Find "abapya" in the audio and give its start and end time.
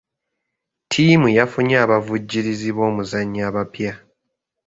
3.49-3.93